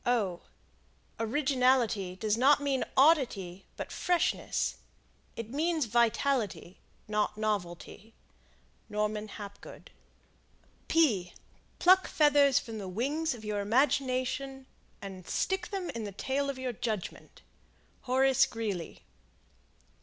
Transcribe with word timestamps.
Originality 1.19 2.15
does 2.15 2.35
not 2.35 2.59
mean 2.59 2.83
oddity, 2.97 3.67
but 3.77 3.91
freshness. 3.91 4.77
It 5.35 5.51
means 5.51 5.85
vitality, 5.85 6.79
not 7.07 7.37
novelty. 7.37 8.15
Norman 8.89 9.27
Hapgood. 9.27 9.91
Pluck 11.77 12.07
feathers 12.07 12.57
from 12.57 12.79
the 12.79 12.87
wings 12.89 13.35
of 13.35 13.45
your 13.45 13.59
imagination, 13.59 14.65
and 15.03 15.27
stick 15.29 15.67
them 15.67 15.91
in 15.91 16.03
the 16.03 16.11
tail 16.11 16.49
of 16.49 16.57
your 16.57 16.73
judgment. 16.73 17.43
Horace 18.01 18.47
Greeley. 18.47 19.03